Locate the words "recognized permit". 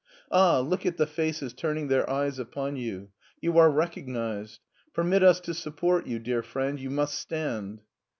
3.69-5.21